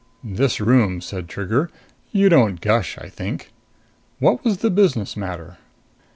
[0.23, 1.69] "This room," said Trigger.
[2.11, 3.51] "You don't gush, I think.
[4.17, 5.59] What was the business matter?"